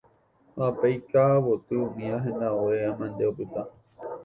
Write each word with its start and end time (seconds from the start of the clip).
ha 0.55 0.67
pe 0.77 0.87
ika'avoty 0.97 1.73
umíva, 1.85 2.17
hendague 2.25 2.77
mante 2.99 3.23
opyta 3.31 3.61